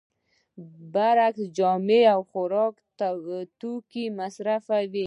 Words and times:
برعکس 0.93 1.41
جامې 1.57 2.01
او 2.13 2.19
خوراکي 2.29 3.39
توکي 3.59 4.05
مصرفوي 4.19 4.99